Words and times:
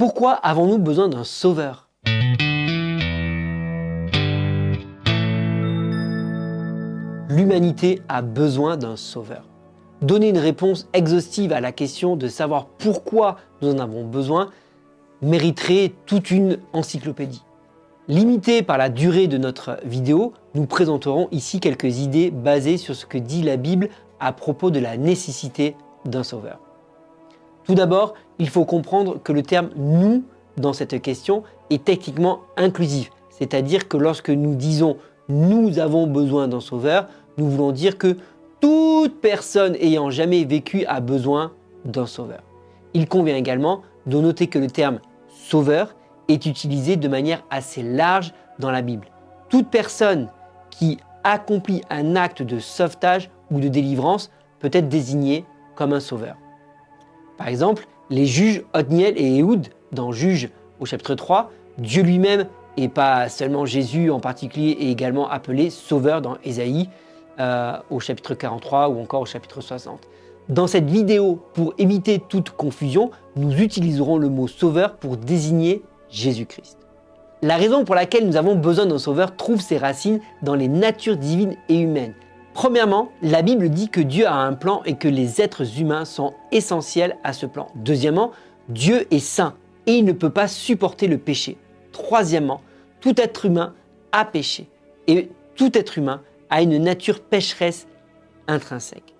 Pourquoi 0.00 0.32
avons-nous 0.32 0.78
besoin 0.78 1.10
d'un 1.10 1.24
sauveur? 1.24 1.90
L'humanité 7.28 8.00
a 8.08 8.22
besoin 8.22 8.78
d'un 8.78 8.96
sauveur. 8.96 9.44
Donner 10.00 10.30
une 10.30 10.38
réponse 10.38 10.88
exhaustive 10.94 11.52
à 11.52 11.60
la 11.60 11.72
question 11.72 12.16
de 12.16 12.28
savoir 12.28 12.64
pourquoi 12.78 13.36
nous 13.60 13.74
en 13.74 13.78
avons 13.78 14.06
besoin 14.06 14.48
mériterait 15.20 15.92
toute 16.06 16.30
une 16.30 16.56
encyclopédie. 16.72 17.44
Limité 18.08 18.62
par 18.62 18.78
la 18.78 18.88
durée 18.88 19.26
de 19.26 19.36
notre 19.36 19.80
vidéo, 19.84 20.32
nous 20.54 20.64
présenterons 20.64 21.28
ici 21.30 21.60
quelques 21.60 21.98
idées 21.98 22.30
basées 22.30 22.78
sur 22.78 22.94
ce 22.94 23.04
que 23.04 23.18
dit 23.18 23.42
la 23.42 23.58
Bible 23.58 23.90
à 24.18 24.32
propos 24.32 24.70
de 24.70 24.80
la 24.80 24.96
nécessité 24.96 25.76
d'un 26.06 26.22
sauveur. 26.22 26.69
Tout 27.70 27.76
d'abord, 27.76 28.14
il 28.40 28.48
faut 28.48 28.64
comprendre 28.64 29.22
que 29.22 29.32
le 29.32 29.44
terme 29.44 29.70
nous 29.76 30.24
dans 30.56 30.72
cette 30.72 31.00
question 31.00 31.44
est 31.70 31.84
techniquement 31.84 32.40
inclusif, 32.56 33.12
c'est-à-dire 33.28 33.86
que 33.86 33.96
lorsque 33.96 34.30
nous 34.30 34.56
disons 34.56 34.96
nous 35.28 35.78
avons 35.78 36.08
besoin 36.08 36.48
d'un 36.48 36.58
sauveur, 36.58 37.06
nous 37.38 37.48
voulons 37.48 37.70
dire 37.70 37.96
que 37.96 38.16
toute 38.58 39.20
personne 39.20 39.76
ayant 39.76 40.10
jamais 40.10 40.42
vécu 40.42 40.84
a 40.86 40.98
besoin 40.98 41.52
d'un 41.84 42.06
sauveur. 42.06 42.40
Il 42.92 43.06
convient 43.06 43.36
également 43.36 43.82
de 44.06 44.18
noter 44.18 44.48
que 44.48 44.58
le 44.58 44.66
terme 44.66 44.98
sauveur 45.28 45.94
est 46.26 46.46
utilisé 46.46 46.96
de 46.96 47.06
manière 47.06 47.44
assez 47.50 47.84
large 47.84 48.34
dans 48.58 48.72
la 48.72 48.82
Bible. 48.82 49.06
Toute 49.48 49.68
personne 49.68 50.26
qui 50.70 50.98
accomplit 51.22 51.82
un 51.88 52.16
acte 52.16 52.42
de 52.42 52.58
sauvetage 52.58 53.30
ou 53.48 53.60
de 53.60 53.68
délivrance 53.68 54.32
peut 54.58 54.70
être 54.72 54.88
désignée 54.88 55.44
comme 55.76 55.92
un 55.92 56.00
sauveur. 56.00 56.34
Par 57.40 57.48
exemple, 57.48 57.86
les 58.10 58.26
juges 58.26 58.64
Othniel 58.74 59.14
et 59.16 59.38
Ehud 59.38 59.68
dans 59.92 60.12
Juges 60.12 60.50
au 60.78 60.84
chapitre 60.84 61.14
3, 61.14 61.50
Dieu 61.78 62.02
lui-même 62.02 62.44
et 62.76 62.88
pas 62.88 63.30
seulement 63.30 63.64
Jésus 63.64 64.10
en 64.10 64.20
particulier 64.20 64.76
est 64.78 64.90
également 64.90 65.26
appelé 65.26 65.70
sauveur 65.70 66.20
dans 66.20 66.36
Ésaïe 66.44 66.90
euh, 67.38 67.78
au 67.88 67.98
chapitre 67.98 68.34
43 68.34 68.90
ou 68.90 69.00
encore 69.00 69.22
au 69.22 69.24
chapitre 69.24 69.62
60. 69.62 70.06
Dans 70.50 70.66
cette 70.66 70.90
vidéo, 70.90 71.40
pour 71.54 71.72
éviter 71.78 72.18
toute 72.18 72.50
confusion, 72.50 73.10
nous 73.36 73.58
utiliserons 73.58 74.18
le 74.18 74.28
mot 74.28 74.46
sauveur 74.46 74.96
pour 74.96 75.16
désigner 75.16 75.82
Jésus-Christ. 76.10 76.76
La 77.40 77.56
raison 77.56 77.86
pour 77.86 77.94
laquelle 77.94 78.26
nous 78.26 78.36
avons 78.36 78.54
besoin 78.54 78.84
d'un 78.84 78.98
sauveur 78.98 79.34
trouve 79.34 79.62
ses 79.62 79.78
racines 79.78 80.20
dans 80.42 80.54
les 80.54 80.68
natures 80.68 81.16
divines 81.16 81.56
et 81.70 81.78
humaines. 81.78 82.12
Premièrement, 82.54 83.10
la 83.22 83.42
Bible 83.42 83.68
dit 83.68 83.88
que 83.88 84.00
Dieu 84.00 84.26
a 84.26 84.34
un 84.34 84.54
plan 84.54 84.82
et 84.84 84.96
que 84.96 85.08
les 85.08 85.40
êtres 85.40 85.80
humains 85.80 86.04
sont 86.04 86.34
essentiels 86.50 87.16
à 87.22 87.32
ce 87.32 87.46
plan. 87.46 87.68
Deuxièmement, 87.76 88.32
Dieu 88.68 89.06
est 89.12 89.20
saint 89.20 89.54
et 89.86 89.92
il 89.92 90.04
ne 90.04 90.12
peut 90.12 90.30
pas 90.30 90.48
supporter 90.48 91.06
le 91.06 91.18
péché. 91.18 91.56
Troisièmement, 91.92 92.60
tout 93.00 93.20
être 93.20 93.46
humain 93.46 93.74
a 94.12 94.24
péché 94.24 94.68
et 95.06 95.30
tout 95.54 95.76
être 95.78 95.98
humain 95.98 96.22
a 96.50 96.62
une 96.62 96.78
nature 96.78 97.20
pécheresse 97.20 97.86
intrinsèque. 98.48 99.14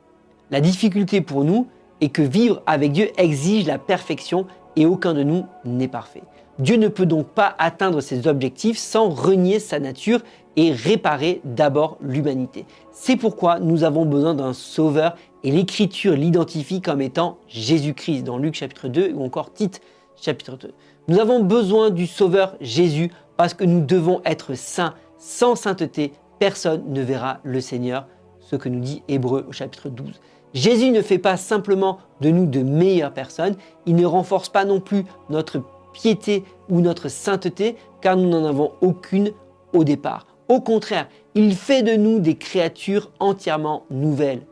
La 0.51 0.61
difficulté 0.61 1.21
pour 1.21 1.45
nous 1.45 1.69
est 2.01 2.09
que 2.09 2.23
vivre 2.23 2.63
avec 2.67 2.93
Dieu 2.93 3.11
exige 3.17 3.67
la 3.67 3.79
perfection 3.79 4.47
et 4.77 4.87
aucun 4.87 5.15
de 5.15 5.23
nous 5.23 5.47
n'est 5.65 5.89
parfait. 5.89 6.23
Dieu 6.59 6.77
ne 6.77 6.89
peut 6.89 7.07
donc 7.07 7.29
pas 7.29 7.55
atteindre 7.59 8.01
ses 8.01 8.27
objectifs 8.27 8.79
sans 8.79 9.09
renier 9.09 9.61
sa 9.61 9.79
nature 9.79 10.21
et 10.57 10.73
réparer 10.73 11.41
d'abord 11.45 11.97
l'humanité. 12.01 12.67
C'est 12.93 13.17
pourquoi 13.17 13.61
nous 13.61 13.85
avons 13.85 14.05
besoin 14.05 14.35
d'un 14.35 14.53
sauveur 14.53 15.17
et 15.45 15.51
l'Écriture 15.51 16.15
l'identifie 16.15 16.81
comme 16.81 17.01
étant 17.01 17.39
Jésus-Christ 17.49 18.23
dans 18.23 18.39
Luc 18.39 18.55
chapitre 18.55 18.89
2 18.89 19.13
ou 19.15 19.25
encore 19.25 19.53
Tite 19.53 19.81
chapitre 20.17 20.57
2. 20.57 20.73
Nous 21.09 21.19
avons 21.19 21.43
besoin 21.43 21.91
du 21.91 22.07
sauveur 22.07 22.57
Jésus 22.61 23.11
parce 23.37 23.55
que 23.55 23.65
nous 23.65 23.81
devons 23.81 24.21
être 24.25 24.55
saints. 24.55 24.95
Sans 25.19 25.55
sainteté, 25.55 26.13
personne 26.39 26.83
ne 26.89 27.03
verra 27.03 27.39
le 27.43 27.61
Seigneur, 27.61 28.07
ce 28.41 28.57
que 28.57 28.69
nous 28.69 28.81
dit 28.81 29.03
Hébreu 29.09 29.47
au 29.49 29.53
chapitre 29.53 29.89
12. 29.89 30.21
Jésus 30.53 30.91
ne 30.91 31.03
fait 31.03 31.19
pas 31.19 31.37
simplement 31.37 31.99
de 32.21 32.31
nous 32.31 32.47
de 32.47 32.63
meilleures 32.63 33.13
personnes, 33.15 33.57
il 33.87 33.95
ne 33.95 34.07
renforce 34.07 34.49
pas 34.49 34.65
non 34.65 34.81
plus 34.81 35.05
notre 35.29 35.63
piété 35.93 36.45
ou 36.69 36.81
notre 36.81 37.09
sainteté, 37.09 37.77
car 38.01 38.17
nous 38.17 38.29
n'en 38.29 38.45
avons 38.45 38.73
aucune 38.81 39.33
au 39.73 39.85
départ. 39.85 40.27
Au 40.51 40.61
contraire, 40.61 41.07
il 41.37 41.55
fait 41.55 41.85
de 41.85 41.95
nous 41.95 42.19
des 42.19 42.35
créatures 42.35 43.13
entièrement 43.21 43.85
nouvelles. 43.89 44.43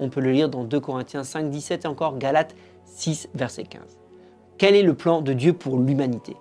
On 0.00 0.08
peut 0.08 0.22
le 0.22 0.32
lire 0.32 0.48
dans 0.48 0.64
2 0.64 0.80
Corinthiens 0.80 1.24
5, 1.24 1.50
17 1.50 1.84
et 1.84 1.88
encore 1.88 2.16
Galates 2.16 2.54
6, 2.86 3.28
verset 3.34 3.64
15. 3.64 3.82
Quel 4.56 4.74
est 4.74 4.82
le 4.82 4.94
plan 4.94 5.20
de 5.20 5.34
Dieu 5.34 5.52
pour 5.52 5.76
l'humanité? 5.76 6.36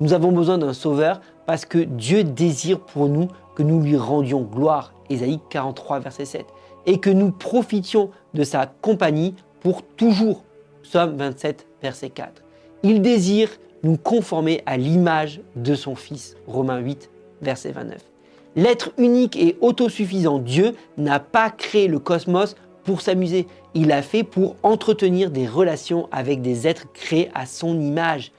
Nous 0.00 0.14
avons 0.14 0.32
besoin 0.32 0.58
d'un 0.58 0.72
sauveur 0.72 1.20
parce 1.46 1.64
que 1.64 1.78
Dieu 1.78 2.24
désire 2.24 2.80
pour 2.80 3.08
nous 3.08 3.28
que 3.54 3.62
nous 3.62 3.80
lui 3.80 3.96
rendions 3.96 4.42
gloire, 4.42 4.94
Ésaïe 5.10 5.38
43, 5.48 6.00
verset 6.00 6.24
7, 6.24 6.46
et 6.86 6.98
que 6.98 7.10
nous 7.10 7.30
profitions 7.30 8.10
de 8.34 8.42
sa 8.42 8.66
compagnie 8.66 9.36
pour 9.60 9.84
toujours, 9.84 10.42
Psaume 10.82 11.14
27, 11.16 11.68
verset 11.82 12.10
4. 12.10 12.42
Il 12.82 13.00
désire 13.00 13.48
nous 13.84 13.96
conformer 13.96 14.64
à 14.66 14.76
l'image 14.76 15.40
de 15.54 15.76
son 15.76 15.94
Fils, 15.94 16.36
Romains 16.48 16.80
8, 16.80 17.08
verset 17.42 17.70
29. 17.70 18.15
L'être 18.56 18.90
unique 18.96 19.36
et 19.36 19.56
autosuffisant 19.60 20.38
Dieu 20.38 20.74
n'a 20.96 21.20
pas 21.20 21.50
créé 21.50 21.88
le 21.88 21.98
cosmos 21.98 22.56
pour 22.84 23.02
s'amuser, 23.02 23.46
il 23.74 23.88
l'a 23.88 24.00
fait 24.00 24.22
pour 24.22 24.56
entretenir 24.62 25.30
des 25.30 25.46
relations 25.46 26.08
avec 26.12 26.40
des 26.40 26.66
êtres 26.66 26.90
créés 26.92 27.30
à 27.34 27.44
son 27.44 27.78
image. 27.78 28.32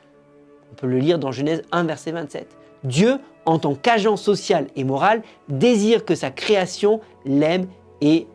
On 0.72 0.76
peut 0.76 0.88
le 0.88 0.98
lire 0.98 1.20
dans 1.20 1.32
Genèse 1.32 1.62
1, 1.72 1.84
verset 1.84 2.12
27. 2.12 2.58
Dieu, 2.84 3.20
en 3.46 3.60
tant 3.60 3.76
qu'agent 3.76 4.16
social 4.16 4.68
et 4.76 4.84
moral, 4.84 5.22
désire 5.50 6.06
que 6.06 6.16
sa 6.16 6.32
création 6.32 7.02
l'aime 7.26 7.68
et 8.02 8.26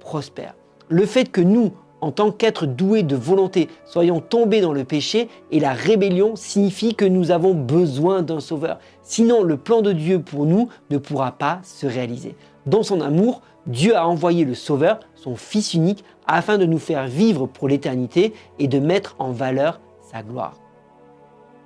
prospère. 0.00 0.54
Le 0.88 1.06
fait 1.06 1.30
que 1.30 1.40
nous, 1.40 1.72
en 2.04 2.10
tant 2.10 2.30
qu'êtres 2.30 2.66
doués 2.66 3.02
de 3.02 3.16
volonté, 3.16 3.70
soyons 3.86 4.20
tombés 4.20 4.60
dans 4.60 4.74
le 4.74 4.84
péché 4.84 5.30
et 5.50 5.58
la 5.58 5.72
rébellion 5.72 6.36
signifie 6.36 6.94
que 6.94 7.06
nous 7.06 7.30
avons 7.30 7.54
besoin 7.54 8.20
d'un 8.20 8.40
sauveur. 8.40 8.78
Sinon, 9.00 9.42
le 9.42 9.56
plan 9.56 9.80
de 9.80 9.90
Dieu 9.92 10.20
pour 10.20 10.44
nous 10.44 10.68
ne 10.90 10.98
pourra 10.98 11.32
pas 11.32 11.60
se 11.62 11.86
réaliser. 11.86 12.36
Dans 12.66 12.82
son 12.82 13.00
amour, 13.00 13.40
Dieu 13.66 13.96
a 13.96 14.06
envoyé 14.06 14.44
le 14.44 14.52
Sauveur, 14.52 15.00
son 15.14 15.34
Fils 15.34 15.72
unique, 15.72 16.04
afin 16.26 16.58
de 16.58 16.66
nous 16.66 16.78
faire 16.78 17.06
vivre 17.06 17.46
pour 17.46 17.68
l'éternité 17.68 18.34
et 18.58 18.68
de 18.68 18.80
mettre 18.80 19.16
en 19.18 19.30
valeur 19.30 19.80
sa 20.02 20.22
gloire. 20.22 20.58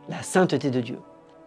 La 0.08 0.22
sainteté 0.22 0.70
de 0.70 0.80
Dieu. 0.80 1.00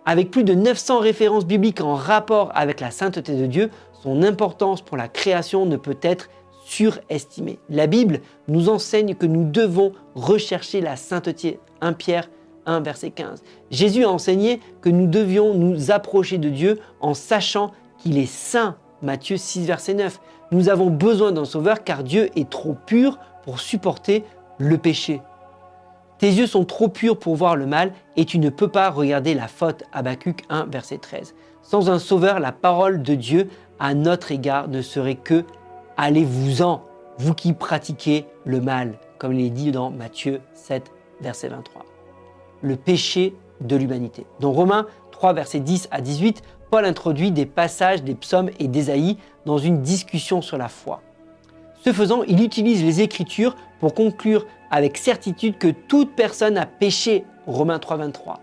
Avec 0.05 0.31
plus 0.31 0.43
de 0.43 0.53
900 0.53 0.99
références 0.99 1.45
bibliques 1.45 1.79
en 1.79 1.95
rapport 1.95 2.51
avec 2.55 2.81
la 2.81 2.91
sainteté 2.91 3.37
de 3.37 3.45
Dieu, 3.45 3.69
son 3.93 4.21
importance 4.21 4.81
pour 4.81 4.97
la 4.97 5.07
création 5.07 5.65
ne 5.65 5.77
peut 5.77 5.99
être 6.01 6.27
surestimée. 6.71 7.59
La 7.69 7.87
Bible 7.87 8.21
nous 8.47 8.69
enseigne 8.69 9.15
que 9.15 9.25
nous 9.25 9.49
devons 9.49 9.91
rechercher 10.15 10.79
la 10.79 10.95
sainteté. 10.95 11.59
1 11.81 11.93
Pierre 11.93 12.29
1 12.65 12.79
verset 12.79 13.11
15. 13.11 13.43
Jésus 13.71 14.05
a 14.05 14.09
enseigné 14.09 14.61
que 14.81 14.89
nous 14.89 15.07
devions 15.07 15.53
nous 15.53 15.91
approcher 15.91 16.37
de 16.37 16.49
Dieu 16.49 16.79
en 17.01 17.13
sachant 17.13 17.71
qu'il 17.97 18.17
est 18.17 18.31
saint. 18.31 18.77
Matthieu 19.01 19.35
6 19.35 19.65
verset 19.65 19.95
9. 19.95 20.19
Nous 20.51 20.69
avons 20.69 20.89
besoin 20.89 21.31
d'un 21.31 21.45
sauveur 21.45 21.83
car 21.83 22.03
Dieu 22.03 22.29
est 22.35 22.49
trop 22.49 22.75
pur 22.85 23.19
pour 23.43 23.59
supporter 23.59 24.23
le 24.57 24.77
péché. 24.77 25.21
Tes 26.19 26.29
yeux 26.29 26.47
sont 26.47 26.65
trop 26.65 26.87
purs 26.87 27.17
pour 27.17 27.35
voir 27.35 27.55
le 27.55 27.65
mal 27.65 27.91
et 28.15 28.25
tu 28.25 28.37
ne 28.39 28.49
peux 28.49 28.67
pas 28.67 28.91
regarder 28.91 29.33
la 29.33 29.47
faute. 29.47 29.83
Habacuc 29.91 30.43
1, 30.49 30.67
verset 30.67 30.99
13. 30.99 31.33
Sans 31.63 31.89
un 31.89 31.99
sauveur, 31.99 32.39
la 32.39 32.51
parole 32.51 33.01
de 33.01 33.15
Dieu 33.15 33.49
à 33.79 33.93
notre 33.93 34.31
égard 34.31 34.67
ne 34.67 34.81
serait 34.81 35.15
que 35.15 35.43
Allez-vous-en, 35.97 36.83
vous 37.17 37.33
qui 37.33 37.53
pratiquez 37.53 38.25
le 38.45 38.61
mal, 38.61 38.97
comme 39.17 39.33
il 39.33 39.45
est 39.45 39.49
dit 39.49 39.71
dans 39.71 39.91
Matthieu 39.91 40.41
7, 40.53 40.91
verset 41.21 41.49
23. 41.49 41.85
Le 42.61 42.75
péché 42.75 43.35
de 43.59 43.75
l'humanité. 43.75 44.25
Dans 44.39 44.51
Romains 44.51 44.87
3, 45.11 45.33
verset 45.33 45.59
10 45.59 45.89
à 45.91 46.01
18, 46.01 46.41
Paul 46.69 46.85
introduit 46.85 47.31
des 47.31 47.45
passages 47.45 48.03
des 48.03 48.15
psaumes 48.15 48.49
et 48.59 48.67
d'Ésaïe 48.67 49.17
dans 49.45 49.57
une 49.57 49.81
discussion 49.81 50.41
sur 50.41 50.57
la 50.57 50.69
foi. 50.69 51.01
Ce 51.83 51.91
faisant, 51.91 52.23
il 52.23 52.43
utilise 52.43 52.83
les 52.83 53.01
Écritures 53.01 53.55
pour 53.79 53.93
conclure 53.93 54.45
avec 54.69 54.97
certitude 54.97 55.57
que 55.57 55.67
toute 55.67 56.15
personne 56.15 56.57
a 56.57 56.65
péché. 56.65 57.25
Romains 57.47 57.77
3.23. 57.77 58.37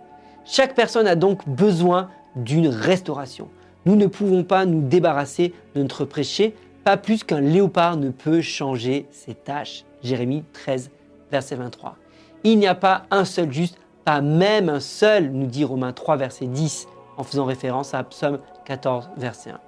Chaque 0.45 0.75
personne 0.75 1.07
a 1.07 1.15
donc 1.15 1.49
besoin 1.49 2.11
d'une 2.37 2.69
restauration. 2.69 3.49
Nous 3.87 3.97
ne 3.97 4.07
pouvons 4.07 4.45
pas 4.45 4.67
nous 4.67 4.83
débarrasser 4.83 5.55
de 5.75 5.83
notre 5.83 6.05
péché, 6.05 6.55
pas 6.89 6.97
plus 6.97 7.23
qu'un 7.23 7.43
léopard 7.43 7.99
ne 7.99 8.09
peut 8.09 8.41
changer 8.41 9.07
ses 9.11 9.35
tâches. 9.35 9.85
Jérémie 10.03 10.43
13, 10.55 10.91
verset 11.31 11.55
23. 11.55 11.97
Il 12.45 12.59
n'y 12.59 12.67
a 12.67 12.75
pas 12.75 13.03
un 13.11 13.27
seul 13.27 13.53
juste, 13.53 13.79
pas 14.07 14.23
même 14.23 14.71
un 14.71 14.81
seul, 14.81 15.31
nous 15.31 15.49
dit 15.49 15.65
Romains 15.65 15.93
3, 15.93 16.17
verset 16.17 16.47
10, 16.47 16.89
en 17.19 17.25
faisant 17.25 17.45
référence 17.45 17.93
à 17.93 18.03
Psaume 18.05 18.39
14, 18.65 19.11
verset 19.19 19.51
1. 19.51 19.61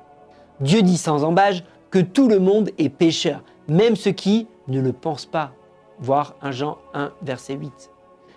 Dieu 0.60 0.80
dit 0.80 0.96
sans 0.96 1.22
embâge 1.22 1.62
que 1.90 1.98
tout 1.98 2.26
le 2.26 2.38
monde 2.38 2.70
est 2.78 2.88
pécheur, 2.88 3.42
même 3.68 3.96
ceux 3.96 4.12
qui 4.12 4.46
ne 4.68 4.80
le 4.80 4.94
pensent 4.94 5.26
pas. 5.26 5.52
Voir 5.98 6.36
1 6.40 6.52
Jean 6.52 6.78
1, 6.94 7.12
verset 7.20 7.52
8. 7.52 7.90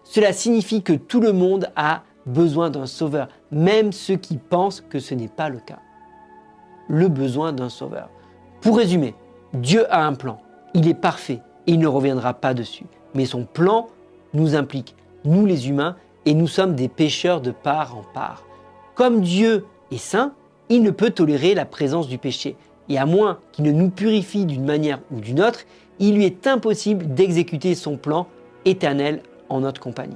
Cela 0.04 0.34
signifie 0.34 0.84
que 0.84 0.92
tout 0.92 1.22
le 1.22 1.32
monde 1.32 1.72
a 1.78 2.04
besoin 2.26 2.70
d'un 2.70 2.86
sauveur, 2.86 3.30
même 3.50 3.94
ceux 3.94 4.18
qui 4.18 4.36
pensent 4.36 4.82
que 4.82 5.00
ce 5.00 5.16
n'est 5.16 5.30
pas 5.30 5.48
le 5.48 5.60
cas. 5.60 5.80
Le 6.90 7.08
besoin 7.08 7.54
d'un 7.54 7.70
sauveur. 7.70 8.10
Pour 8.64 8.78
résumer, 8.78 9.14
Dieu 9.54 9.94
a 9.94 10.06
un 10.06 10.14
plan. 10.14 10.40
Il 10.74 10.88
est 10.88 10.94
parfait 10.94 11.42
et 11.68 11.74
il 11.74 11.80
ne 11.80 11.88
reviendra 11.88 12.34
pas 12.34 12.54
dessus. 12.54 12.86
Mais 13.14 13.26
son 13.26 13.44
plan 13.44 13.90
nous 14.34 14.56
implique, 14.56 14.96
nous 15.26 15.46
les 15.46 15.68
humains, 15.68 15.98
et 16.26 16.34
nous 16.34 16.48
sommes 16.48 16.74
des 16.74 16.88
pécheurs 16.88 17.42
de 17.42 17.52
part 17.52 17.98
en 17.98 18.04
part. 18.14 18.46
Comme 18.96 19.20
Dieu 19.20 19.66
est 19.92 19.98
saint, 19.98 20.32
il 20.70 20.82
ne 20.82 20.92
peut 20.92 21.10
tolérer 21.10 21.56
la 21.56 21.66
présence 21.66 22.08
du 22.08 22.18
péché. 22.18 22.56
Et 22.88 22.98
à 22.98 23.06
moins 23.06 23.40
qu'il 23.52 23.66
ne 23.66 23.74
nous 23.74 23.90
purifie 23.90 24.46
d'une 24.46 24.64
manière 24.64 25.02
ou 25.12 25.20
d'une 25.20 25.42
autre, 25.42 25.66
il 26.00 26.16
lui 26.16 26.24
est 26.24 26.48
impossible 26.48 27.14
d'exécuter 27.14 27.76
son 27.76 27.98
plan 27.98 28.28
éternel 28.64 29.24
en 29.50 29.60
notre 29.60 29.82
compagnie. 29.82 30.16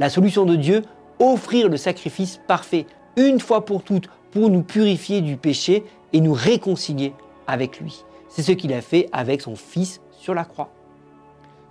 La 0.00 0.10
solution 0.10 0.46
de 0.46 0.56
Dieu, 0.56 0.82
offrir 1.20 1.68
le 1.68 1.76
sacrifice 1.76 2.40
parfait, 2.48 2.86
une 3.16 3.38
fois 3.38 3.64
pour 3.64 3.84
toutes, 3.84 4.08
pour 4.32 4.50
nous 4.50 4.62
purifier 4.62 5.20
du 5.20 5.36
péché 5.36 5.84
et 6.12 6.20
nous 6.20 6.32
réconcilier 6.32 7.12
avec 7.46 7.80
lui. 7.80 8.04
C'est 8.28 8.42
ce 8.42 8.52
qu'il 8.52 8.72
a 8.72 8.80
fait 8.80 9.08
avec 9.12 9.40
son 9.40 9.56
Fils 9.56 10.00
sur 10.12 10.34
la 10.34 10.44
croix. 10.44 10.70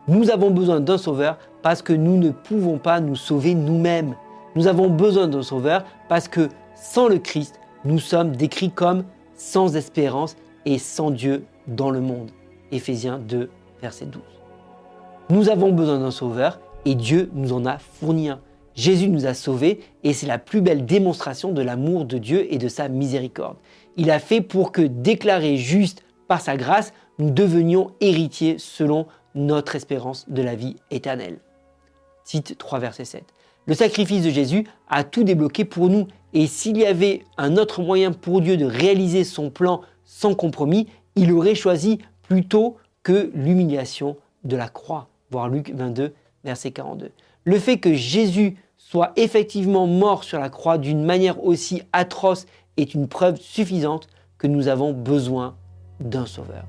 Nous 0.07 0.29
avons 0.29 0.51
besoin 0.51 0.79
d'un 0.79 0.97
sauveur 0.97 1.37
parce 1.61 1.81
que 1.81 1.93
nous 1.93 2.17
ne 2.17 2.31
pouvons 2.31 2.77
pas 2.77 2.99
nous 2.99 3.15
sauver 3.15 3.55
nous-mêmes. 3.55 4.15
Nous 4.55 4.67
avons 4.67 4.89
besoin 4.89 5.27
d'un 5.27 5.43
sauveur 5.43 5.85
parce 6.09 6.27
que 6.27 6.49
sans 6.75 7.07
le 7.07 7.19
Christ, 7.19 7.59
nous 7.85 7.99
sommes 7.99 8.35
décrits 8.35 8.71
comme 8.71 9.03
sans 9.35 9.75
espérance 9.75 10.35
et 10.65 10.77
sans 10.77 11.11
Dieu 11.11 11.45
dans 11.67 11.89
le 11.89 12.01
monde. 12.01 12.31
Éphésiens 12.71 13.17
2, 13.17 13.49
verset 13.81 14.05
12. 14.05 14.21
Nous 15.29 15.49
avons 15.49 15.71
besoin 15.71 15.99
d'un 15.99 16.11
sauveur 16.11 16.59
et 16.85 16.95
Dieu 16.95 17.29
nous 17.33 17.53
en 17.53 17.65
a 17.65 17.77
fourni 17.77 18.29
un. 18.29 18.39
Jésus 18.75 19.09
nous 19.09 19.25
a 19.25 19.33
sauvés 19.33 19.79
et 20.03 20.13
c'est 20.13 20.27
la 20.27 20.39
plus 20.39 20.61
belle 20.61 20.85
démonstration 20.85 21.51
de 21.51 21.61
l'amour 21.61 22.05
de 22.05 22.17
Dieu 22.17 22.51
et 22.51 22.57
de 22.57 22.67
sa 22.67 22.89
miséricorde. 22.89 23.57
Il 23.97 24.09
a 24.09 24.19
fait 24.19 24.41
pour 24.41 24.71
que, 24.71 24.81
déclarés 24.81 25.57
justes 25.57 26.03
par 26.27 26.41
sa 26.41 26.57
grâce, 26.57 26.93
nous 27.19 27.29
devenions 27.29 27.91
héritiers 28.01 28.55
selon 28.57 29.05
notre 29.35 29.75
espérance 29.75 30.27
de 30.29 30.41
la 30.41 30.55
vie 30.55 30.75
éternelle. 30.91 31.39
Tite 32.23 32.57
3, 32.57 32.79
verset 32.79 33.05
7. 33.05 33.23
Le 33.65 33.73
sacrifice 33.75 34.23
de 34.23 34.29
Jésus 34.29 34.65
a 34.89 35.03
tout 35.03 35.23
débloqué 35.23 35.65
pour 35.65 35.89
nous. 35.89 36.07
Et 36.33 36.47
s'il 36.47 36.77
y 36.77 36.85
avait 36.85 37.23
un 37.37 37.57
autre 37.57 37.81
moyen 37.81 38.11
pour 38.11 38.41
Dieu 38.41 38.57
de 38.57 38.65
réaliser 38.65 39.23
son 39.23 39.49
plan 39.49 39.81
sans 40.03 40.35
compromis, 40.35 40.87
il 41.15 41.31
aurait 41.31 41.55
choisi 41.55 41.99
plutôt 42.23 42.77
que 43.03 43.31
l'humiliation 43.33 44.17
de 44.43 44.57
la 44.57 44.67
croix. 44.67 45.07
Voir 45.31 45.49
Luc 45.49 45.71
22, 45.73 46.13
verset 46.43 46.71
42. 46.71 47.11
Le 47.45 47.59
fait 47.59 47.77
que 47.77 47.93
Jésus 47.93 48.57
soit 48.77 49.11
effectivement 49.15 49.87
mort 49.87 50.23
sur 50.23 50.39
la 50.39 50.49
croix 50.49 50.77
d'une 50.77 51.03
manière 51.03 51.43
aussi 51.43 51.81
atroce 51.91 52.45
est 52.77 52.93
une 52.93 53.07
preuve 53.07 53.39
suffisante 53.39 54.07
que 54.37 54.47
nous 54.47 54.67
avons 54.67 54.93
besoin 54.93 55.55
d'un 55.99 56.25
sauveur. 56.25 56.65